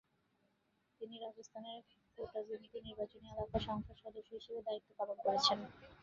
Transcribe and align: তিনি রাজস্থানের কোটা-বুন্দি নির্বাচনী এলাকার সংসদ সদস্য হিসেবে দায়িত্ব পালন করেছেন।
তিনি 1.01 1.15
রাজস্থানের 1.17 1.81
কোটা-বুন্দি 2.17 2.79
নির্বাচনী 2.81 3.27
এলাকার 3.29 3.61
সংসদ 3.67 3.95
সদস্য 4.03 4.29
হিসেবে 4.33 4.61
দায়িত্ব 4.61 4.89
পালন 4.99 5.17
করেছেন। 5.19 5.59